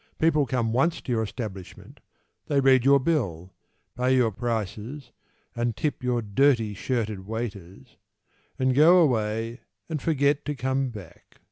People 0.17 0.47
come 0.47 0.73
once 0.73 0.99
to 0.99 1.11
your 1.11 1.21
establishment, 1.21 1.99
They 2.47 2.59
read 2.59 2.83
your 2.83 2.99
bill, 2.99 3.53
Pay 3.95 4.15
your 4.15 4.31
prices 4.31 5.11
And 5.55 5.77
tip 5.77 6.01
your 6.03 6.23
dirty 6.23 6.73
shirted 6.73 7.27
waiters, 7.27 7.97
And 8.57 8.73
go 8.73 8.97
away 8.97 9.59
And 9.89 10.01
forget 10.01 10.43
to 10.45 10.55
come 10.55 10.89
back. 10.89 11.39